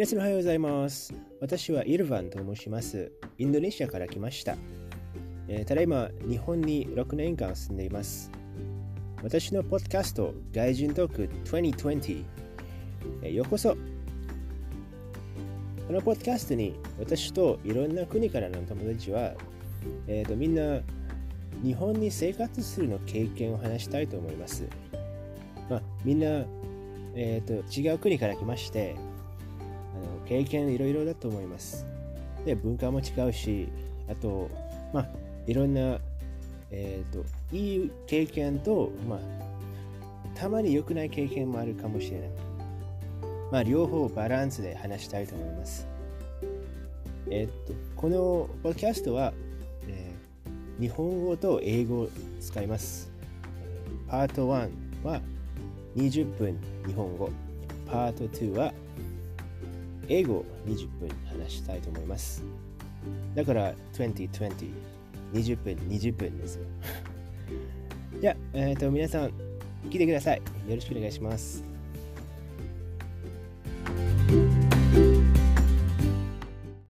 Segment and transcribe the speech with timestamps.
[0.00, 1.12] 皆さんおはようございます。
[1.42, 3.12] 私はイルヴァンと申します。
[3.36, 4.56] インドネシアから来ました。
[5.46, 8.30] えーただいま日本に6年間住んでいます。
[9.22, 12.24] 私のポッドキャスト、外人トーク2020、
[13.24, 13.76] えーようこそ。
[15.86, 19.34] このポッドキャストに私といろんな国からの友達は、
[20.06, 20.80] えーとみんな
[21.62, 24.66] 日本に生活するの経験を話したいと思います。
[25.68, 26.46] まあ、みんな、
[27.14, 28.96] えー、と違う国から来まして
[30.26, 31.86] 経験いろいろだと思います。
[32.44, 33.68] で文化も違うし
[34.08, 34.50] あと
[34.92, 35.06] まあ
[35.46, 35.98] いろんな、
[36.70, 37.24] えー、と
[37.54, 39.18] いい経験と、まあ、
[40.34, 42.28] たまに良くない経験もあるかもしれない。
[43.52, 45.86] まあ両方バランスで話したいと思います。
[47.28, 49.32] えっ、とこのポッドキャストは、
[49.88, 50.20] えー
[50.80, 52.08] 日本語と英語を
[52.40, 53.10] 使います。
[54.08, 54.70] パート1
[55.04, 55.20] は
[55.94, 57.28] 20分日本語、
[57.86, 58.72] パート2は
[60.10, 62.42] 英語を20分話したいと思います。
[63.36, 64.28] だから2020、
[65.32, 66.64] 20分、20分ですよ。
[68.20, 69.30] じゃあ、えっ、と、皆さん、
[69.88, 70.38] 聞いてください。
[70.68, 71.69] よろしくお願いします。